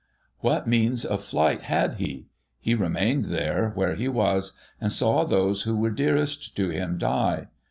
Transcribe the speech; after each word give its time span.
What 0.39 0.65
means 0.67 1.05
of 1.05 1.23
flight 1.23 1.61
had 1.61 1.97
he? 1.99 2.25
He 2.59 2.73
remained 2.73 3.25
there, 3.25 3.69
where 3.75 3.93
he 3.93 4.07
was, 4.07 4.53
and 4.79 4.91
saw 4.91 5.25
those 5.25 5.61
who 5.61 5.77
were 5.77 5.91
dearest 5.91 6.55
to 6.55 6.69
him 6.69 6.97
die. 6.97 7.49